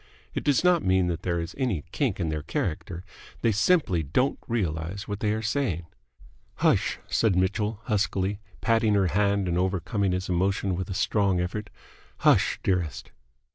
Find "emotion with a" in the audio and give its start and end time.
10.27-10.95